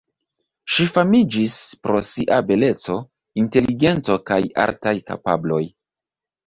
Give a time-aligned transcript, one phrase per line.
[0.75, 2.99] Ŝi famiĝis pro sia beleco,
[3.45, 5.63] inteligento kaj artaj kapabloj.